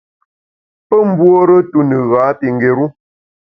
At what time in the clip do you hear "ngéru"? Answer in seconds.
2.55-2.85